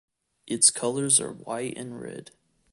[0.47, 2.31] Its colors are white and red.